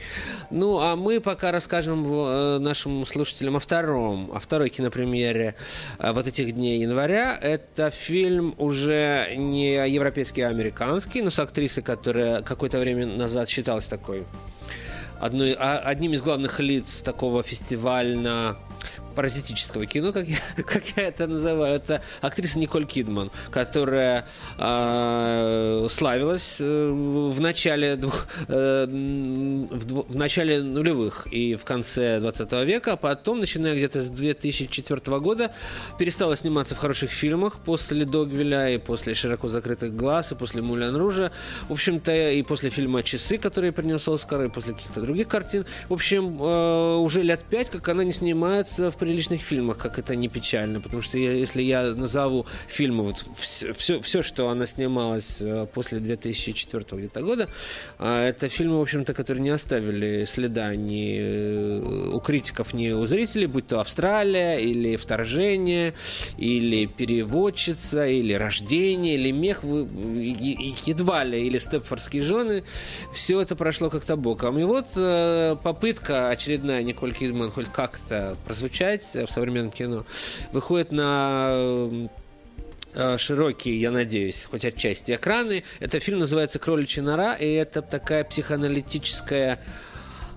[0.51, 5.55] Ну, а мы пока расскажем э, нашим слушателям о втором, о второй кинопремьере
[5.99, 7.39] э, вот этих дней января.
[7.41, 13.87] Это фильм уже не европейский, а американский, но с актрисой, которая какое-то время назад считалась
[13.87, 14.25] такой
[15.21, 18.59] одной, а, одним из главных лиц такого фестивального
[19.15, 21.77] паразитического кино, как я, как я это называю.
[21.77, 24.27] Это актриса Николь Кидман, которая
[24.59, 32.93] э, славилась в начале, двух, э, в, в начале нулевых и в конце 20 века,
[32.93, 35.53] а потом, начиная где-то с 2004 года,
[35.99, 40.97] перестала сниматься в хороших фильмах после «Догвиля» и после «Широко закрытых глаз», и после «Мулен
[40.97, 41.33] Ружа».
[41.69, 45.67] В общем-то, и после фильма «Часы», который принес Оскар, и после каких-то других картин.
[45.89, 50.15] В общем, э, уже лет пять, как она не снимается в приличных фильмах, как это
[50.15, 55.39] не печально, потому что я, если я назову фильмы, вот все, все, что она снималась
[55.41, 57.49] э, после 2004 где-то года,
[57.99, 63.07] э, это фильмы, в общем-то, которые не оставили следа ни э, у критиков, ни у
[63.07, 65.95] зрителей, будь то «Австралия», или «Вторжение»,
[66.37, 72.65] или «Переводчица», или «Рождение», или «Мех», едва ли, или «Степфордские жены»,
[73.15, 74.59] все это прошло как-то боком.
[74.59, 74.89] И вот
[75.63, 80.05] попытка очередная Николь Кидман хоть как-то прозвучать в современном кино
[80.53, 82.09] выходит на
[82.95, 85.65] э, широкие, я надеюсь, хоть отчасти экраны.
[85.79, 89.61] Это фильм называется «Кроличья нора», и это такая психоаналитическая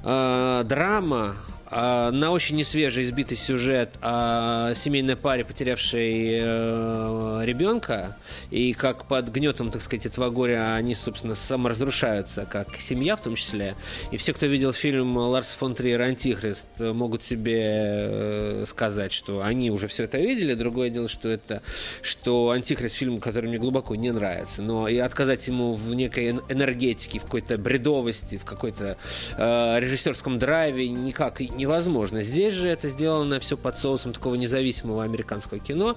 [0.04, 1.36] э, драма
[1.74, 8.18] на очень несвежий избитый сюжет о семейной паре, потерявшей э, ребенка,
[8.52, 13.36] и как под гнетом, так сказать, этого горя они, собственно, саморазрушаются, как семья в том
[13.36, 13.76] числе.
[14.12, 19.72] И все, кто видел фильм Ларс фон Триер «Антихрист», могут себе э, сказать, что они
[19.72, 20.54] уже все это видели.
[20.54, 21.64] Другое дело, что это,
[22.02, 24.62] что «Антихрист» фильм, который мне глубоко не нравится.
[24.62, 28.98] Но и отказать ему в некой энергетике, в какой-то бредовости, в какой-то
[29.38, 32.24] э, режиссерском драйве никак не невозможно.
[32.24, 35.96] Здесь же это сделано все под соусом такого независимого американского кино.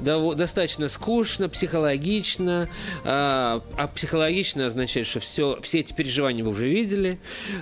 [0.00, 2.68] Достаточно скучно, психологично.
[3.04, 7.18] А, а психологично означает, что все, все эти переживания вы уже видели.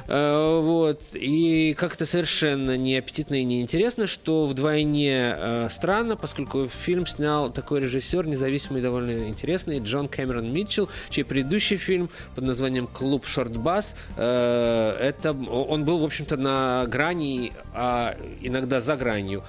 [0.08, 1.02] А, вот.
[1.12, 8.26] И как-то совершенно неаппетитно и неинтересно, что вдвойне а, странно, поскольку фильм снял такой режиссер,
[8.26, 15.32] независимый и довольно интересный, Джон Кэмерон Митчелл, чей предыдущий фильм под названием «Клуб Шортбас», это,
[15.32, 17.41] он был, в общем-то, на грани
[17.72, 19.42] а иногда за гранью,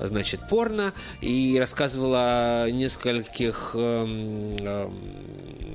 [0.00, 4.88] значит, порно, и рассказывала о нескольких э,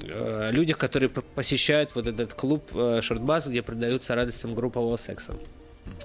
[0.04, 5.36] э, людях, которые посещают вот этот клуб э, шортбаз, где продаются радостям группового секса.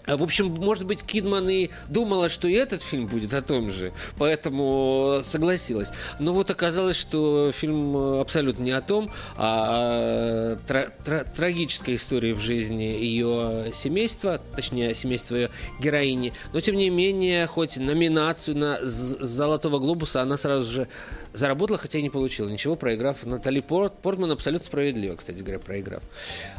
[0.06, 3.92] В общем, может быть, Кидман и думала, что и этот фильм будет о том же,
[4.18, 5.90] поэтому согласилась.
[6.18, 12.40] Но вот оказалось, что фильм абсолютно не о том, а тра- тра- трагическая история в
[12.40, 16.32] жизни ее семейства, точнее, семейства ее героини.
[16.52, 20.88] Но, тем не менее, хоть номинацию на «Золотого глобуса» она сразу же
[21.32, 23.24] заработала, хотя и не получила ничего, проиграв.
[23.24, 26.02] Натали Порт, Портман абсолютно справедливо, кстати говоря, проиграв.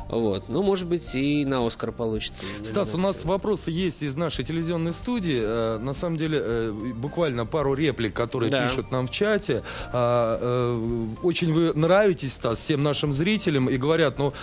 [0.09, 0.49] Вот.
[0.49, 2.43] Ну, может быть, и на Оскар получится.
[2.63, 5.39] Стас, у нас вопросы есть из нашей телевизионной студии.
[5.41, 8.67] Э, на самом деле, э, буквально пару реплик, которые да.
[8.67, 9.63] пишут нам в чате.
[9.93, 14.33] А, э, очень вы нравитесь, Стас, всем нашим зрителям и говорят, ну,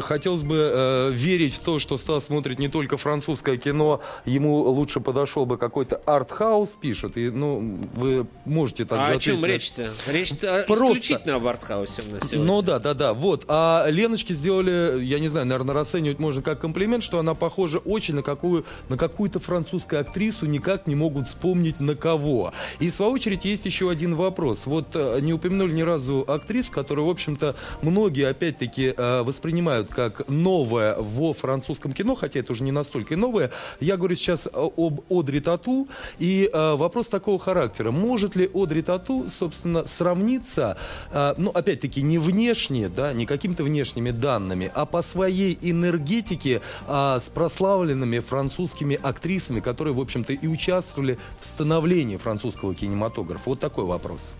[0.00, 5.46] хотелось бы верить в то, что Стас смотрит не только французское кино, ему лучше подошел
[5.46, 7.16] бы какой-то арт-хаус, пишут.
[7.16, 9.88] И, ну, вы можете так а о чем речь-то?
[10.06, 12.46] Речь-то исключительно об артхаусе у нас сегодня.
[12.46, 13.14] Ну да, да, да.
[13.14, 13.44] Вот.
[13.48, 18.14] А Леночке сделали, я не знаю, наверное, расценивать можно как комплимент, что она похожа очень
[18.14, 22.52] на какую на какую-то французскую актрису, никак не могут вспомнить на кого.
[22.80, 24.66] И в свою очередь есть еще один вопрос.
[24.66, 30.28] Вот э, не упомянули ни разу актрису, которую, в общем-то, многие опять-таки э, воспринимают как
[30.28, 33.50] новое во французском кино, хотя это уже не настолько новое.
[33.80, 35.88] Я говорю сейчас об Одри Тату.
[36.18, 37.90] И э, вопрос такого характера.
[37.90, 40.76] Может ли Одри Тату, собственно, сравниться,
[41.36, 48.18] ну, опять-таки, не внешне, да, не какими-то внешними данными, а по своей энергетике с прославленными
[48.24, 53.50] французскими актрисами, которые, в общем-то, и участвовали в становлении французского кинематографа?
[53.50, 54.34] Вот такой вопрос.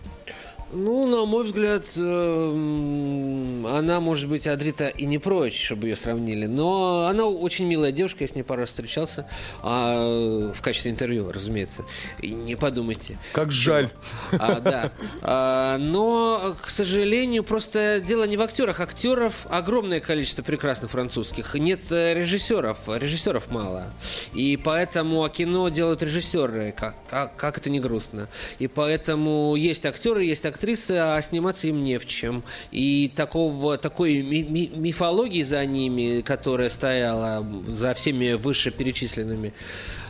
[0.75, 6.47] Ну, на мой взгляд, эм, она, может быть, Адрита и не прочь, чтобы ее сравнили,
[6.47, 9.25] но она очень милая девушка, я с ней пару раз встречался,
[9.63, 11.85] а, в качестве интервью, разумеется.
[12.21, 13.17] И не подумайте.
[13.31, 13.89] Как жаль.
[14.33, 14.91] А, да.
[15.21, 18.81] А, но, к сожалению, просто дело не в актерах.
[18.81, 21.55] Актеров огромное количество прекрасных французских.
[21.55, 22.79] Нет э, режиссеров.
[22.87, 23.93] Режиссеров мало.
[24.33, 26.73] И поэтому кино делают режиссеры.
[26.77, 28.27] Как, как, как это не грустно.
[28.59, 32.43] И поэтому есть актеры, есть актеры актрисы, а сниматься им не в чем.
[32.71, 39.53] И такого, такой ми- ми- мифологии за ними, которая стояла за всеми вышеперечисленными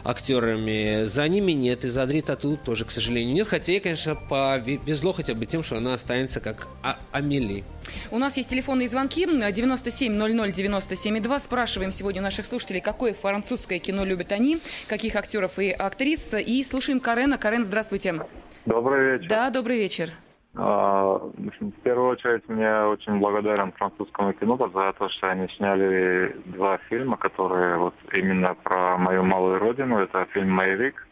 [0.05, 1.83] актерами, за ними нет.
[1.83, 3.47] И за Адри Тату тоже, к сожалению, нет.
[3.49, 7.63] Хотя ей, конечно, повезло хотя бы тем, что она останется как а- Амели.
[8.11, 14.57] У нас есть телефонные звонки 9700 Спрашиваем сегодня наших слушателей, какое французское кино любят они,
[14.87, 16.33] каких актеров и актрис.
[16.33, 17.37] И слушаем Карена.
[17.37, 18.21] Карен, здравствуйте.
[18.65, 19.29] Добрый вечер.
[19.29, 20.11] Да, добрый вечер.
[20.57, 26.77] А, В первую очередь, мне очень благодарен французскому кино за то, что они сняли два
[26.89, 29.97] фильма, которые вот именно про мою малую родину.
[29.99, 31.07] Это фильм «Маевик»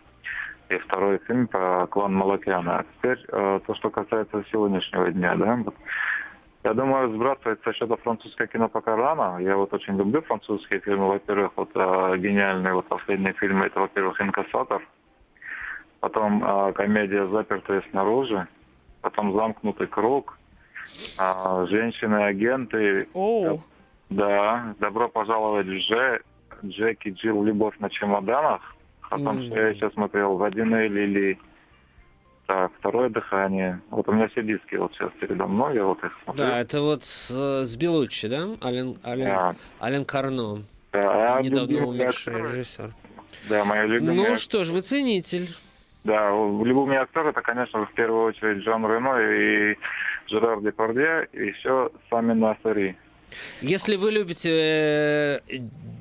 [0.69, 2.79] и второй фильм про клан Малакяна.
[2.79, 5.59] А теперь э, то, что касается сегодняшнего дня, да,
[6.63, 9.37] я думаю, сбрасывать со счета французское кино пока рано.
[9.41, 11.09] Я вот очень люблю французские фильмы.
[11.09, 14.81] Во-первых, вот э, гениальные вот последние фильмы, это, во-первых, «Инкассатор»,
[15.99, 18.47] потом э, комедия «Запертые снаружи»,
[19.03, 20.37] потом «Замкнутый круг»,
[21.19, 23.07] э, «Женщины-агенты».
[23.13, 23.61] Оу.
[24.09, 26.21] Да, «Добро пожаловать в Дже»,
[26.65, 27.43] «Джеки Джилл.
[27.43, 28.61] Любовь на чемоданах».
[29.09, 29.45] Потом, М.
[29.45, 31.37] что я еще смотрел, «Водяные лилии».
[32.47, 33.81] Так, «Второе дыхание».
[33.89, 36.43] Вот у меня все диски вот сейчас передо мной, я вот их смотрю.
[36.45, 37.29] Да, это вот с,
[37.65, 38.47] с Белуччи, да?
[38.63, 39.55] Ален, Ален, Да.
[39.81, 40.63] Ален Карно.
[40.91, 42.93] Да, а Недавно умерший режиссер.
[43.49, 45.49] Да, мои любимые Ну что ж, вы ценитель.
[46.03, 49.77] Да, любимый актер это, конечно, в первую очередь Жан Рено и
[50.27, 52.97] Жерар Депардье, и еще сами Насари.
[53.61, 55.39] Если вы любите э,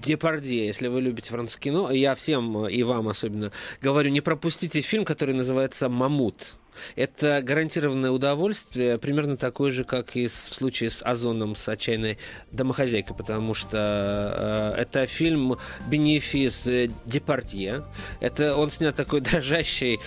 [0.02, 4.80] Депардье, если вы любите французское кино, я всем э, и вам особенно говорю, не пропустите
[4.80, 6.56] фильм, который называется «Мамут».
[6.96, 12.18] Это гарантированное удовольствие, примерно такое же, как и в случае с Озоном, с отчаянной
[12.50, 15.56] домохозяйкой, потому что э, это фильм
[15.88, 16.68] бенефис
[17.04, 17.84] Депардье.
[18.20, 20.00] Это он снят такой дрожащей,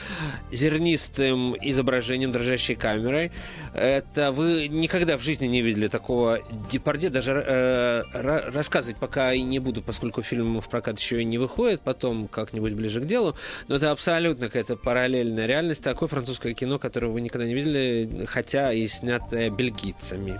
[0.51, 3.31] зернистым изображением, дрожащей камерой.
[3.73, 6.39] Это вы никогда в жизни не видели такого
[6.71, 11.25] Депардье, даже э, ра- рассказывать пока и не буду, поскольку фильм в прокат еще и
[11.25, 13.35] не выходит, потом как-нибудь ближе к делу.
[13.67, 18.73] Но это абсолютно какая-то параллельная реальность, такое французское кино, которое вы никогда не видели, хотя
[18.73, 20.39] и снятое бельгийцами.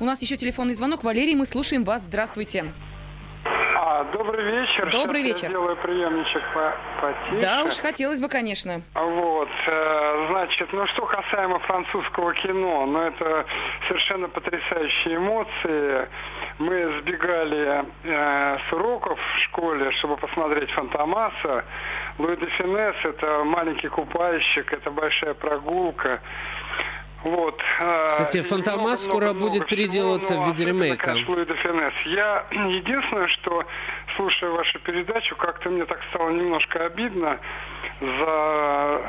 [0.00, 1.04] У нас еще телефонный звонок.
[1.04, 2.02] Валерий, мы слушаем вас.
[2.02, 2.72] Здравствуйте.
[3.78, 4.90] А, добрый вечер.
[4.90, 5.44] Добрый Сейчас вечер.
[5.44, 7.40] Я сделаю приемничек по потише.
[7.40, 8.82] Да уж, хотелось бы, конечно.
[8.94, 13.46] Вот, э, значит, ну что касаемо французского кино, ну это
[13.88, 16.08] совершенно потрясающие эмоции.
[16.58, 21.64] Мы сбегали э, с уроков в школе, чтобы посмотреть Фантомаса.
[22.18, 26.20] Луи де Финес– это маленький купальщик, это большая прогулка.
[27.24, 27.60] Вот.
[27.80, 31.10] э, Кстати, и Фантомас скоро будет всего, переделываться но в виде ремейка.
[32.04, 33.64] Я единственное, что
[34.16, 37.38] слушая вашу передачу, как-то мне так стало немножко обидно
[38.00, 39.00] за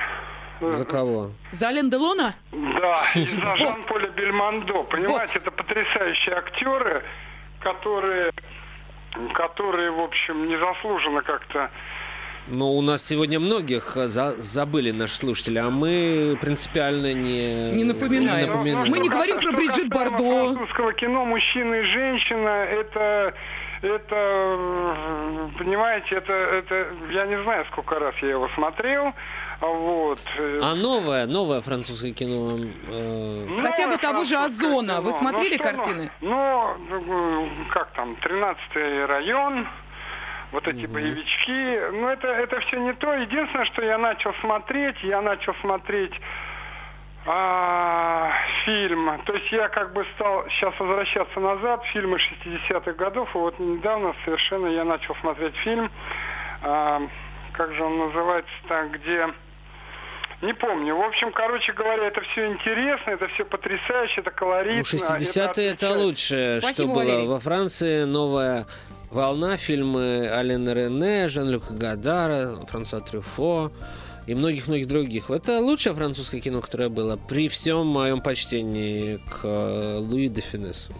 [0.61, 1.31] За кого?
[1.51, 2.33] За Ален Делона?
[2.51, 4.83] да, из-за Жан-Поля Бельмондо.
[4.83, 7.03] Понимаете, это потрясающие актеры,
[7.59, 8.31] которые,
[9.33, 11.69] которые, в общем, незаслуженно как-то
[12.49, 17.71] Ну, у нас сегодня многих э, за- забыли наши слушатели, а мы принципиально не...
[17.71, 18.41] Не напоминаем.
[18.41, 18.89] не напоминаем.
[18.89, 20.17] Мы не говорим про Бриджит Бардо.
[20.17, 23.33] французского кино «Мужчина и женщина» это
[23.83, 29.13] это, э, понимаете, это, это, я не знаю, сколько раз я его смотрел,
[29.61, 30.19] вот.
[30.39, 32.57] э, А новое, новое французское кино...
[32.89, 35.01] э, Ну, Хотя бы того же Озона.
[35.01, 35.19] Вы кино.
[35.19, 36.11] смотрели Ну, что, картины?
[36.21, 39.67] Ну, ну, как там, 13-й район,
[40.51, 41.91] вот эти боевички.
[41.91, 43.13] Ну, это, это все не то.
[43.13, 46.13] Единственное, что я начал смотреть, я начал смотреть
[47.25, 48.31] а,
[48.63, 49.21] фильм.
[49.25, 53.29] То есть я как бы стал сейчас возвращаться назад, фильмы 60-х годов.
[53.35, 55.91] И вот недавно совершенно я начал смотреть фильм,
[56.63, 57.01] а,
[57.51, 59.27] как же он называется так, где...
[60.39, 60.95] Не помню.
[60.95, 64.83] В общем, короче говоря, это все интересно, это все потрясающе, это колоритно.
[64.93, 67.27] Ну, 60-е это лучшее, Спасибо, что было Валерий.
[67.27, 68.03] во Франции.
[68.03, 68.67] Новая
[69.09, 73.71] волна, фильмы Алена Рене, Жан-Люка Гадара, Франсуа Трюфо
[74.25, 75.29] и многих-многих других.
[75.29, 80.91] Это лучшее французское кино, которое было, при всем моем почтении к э, Луи де Финесу.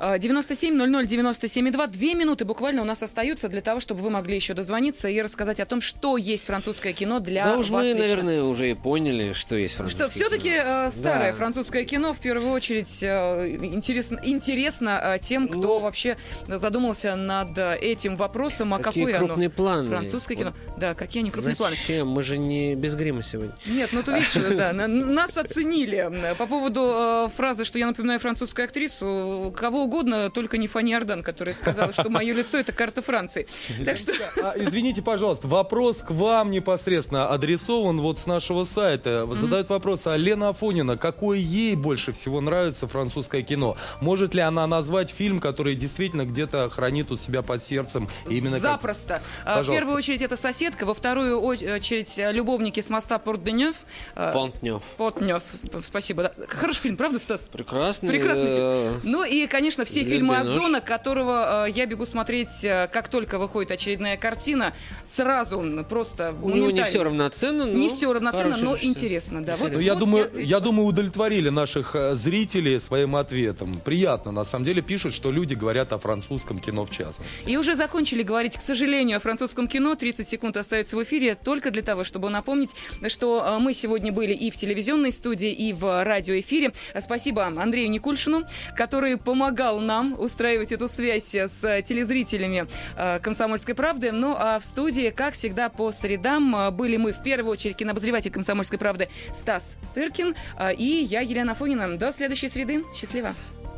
[0.00, 1.86] А, 97-00-97-2.
[1.88, 5.60] Две минуты буквально у нас остаются для того, чтобы вы могли еще дозвониться и рассказать
[5.60, 8.00] о том, что есть французское кино для да уж вас мы, лично.
[8.02, 10.90] наверное, уже и поняли, что есть французское Что все-таки кино.
[10.92, 11.36] старое Да.
[11.38, 15.78] французское кино в первую очередь э, интересно, интересно э, тем, кто Ну.
[15.80, 19.88] вообще задумался над э, этим вопросом, а Какие какое крупные оно планы.
[19.88, 20.52] французское кино.
[20.68, 21.76] Вот Да, какие они крупные планы.
[21.76, 22.08] Зачем?
[22.08, 23.54] Мы же не без грима сегодня.
[23.66, 26.10] Нет, ну ты видишь, да, на- нас оценили.
[26.38, 31.22] По поводу э, фразы, что я напоминаю французскую актрису, кого угодно, только не Фанни Ардан,
[31.22, 33.46] которая сказала, что мое лицо это карта Франции.
[33.84, 34.12] Так что...
[34.42, 39.26] А, извините, пожалуйста, вопрос к вам непосредственно адресован вот с нашего сайта.
[39.34, 43.76] Задают вопрос, а Лена Афонина, какое ей больше всего нравится французское кино?
[44.00, 48.08] Может ли она назвать фильм, который действительно где-то хранит у себя под сердцем?
[48.28, 49.22] Именно как- Запросто.
[49.44, 53.76] А, В первую очередь это соседка, во вторую очередь э, любовники с моста Порт-де-Нёв.
[54.14, 54.82] Э, Понтнев.
[54.96, 56.22] Порт-Нёв, сп- спасибо.
[56.24, 56.46] да.
[56.48, 57.42] Хороший фильм, правда, Стас?
[57.52, 58.08] Прекрасный.
[58.08, 59.00] Прекрасный э, фильм.
[59.12, 60.48] Ну и, конечно, все Лен фильмы Бенош.
[60.56, 64.72] Озона, которого э, я бегу смотреть, э, как только выходит очередная картина,
[65.04, 69.56] сразу просто У него не все равноценно, но Не все равноценно, но интересно, да.
[69.56, 73.80] Вот- Ну, я, вот думаю, я- я думаю, удовлетворили наших э, зрителей своим ответом.
[73.84, 77.48] Приятно, на самом деле, пишут, что люди говорят о французском кино в частности.
[77.48, 79.94] И уже закончили говорить, к сожалению, о французском кино.
[79.94, 82.70] 30 секунд остается в эфире только для того, чтобы напомнить,
[83.08, 86.72] что э, мы сегодня были и в телевизионной студии, и в радиоэфире.
[87.00, 88.44] Спасибо Андрею Никульшину,
[88.76, 94.12] который помогал нам устраивать эту связь с э, телезрителями э, «Комсомольской правды».
[94.12, 98.30] Ну а в студии, как всегда, по средам э, были мы, в первую очередь, кинообозреватель
[98.30, 100.34] «Комсомольской правды» Стас Тыркин
[100.78, 101.98] и я, Елена Фонина.
[101.98, 102.84] До следующей среды.
[102.94, 103.34] Счастливо.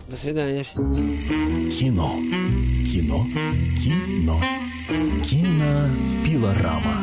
[0.08, 0.92] До свидания всем.
[1.70, 2.10] Кино.
[2.84, 3.26] Кино.
[3.76, 4.40] Кино.
[5.22, 6.94] Кинопилорама.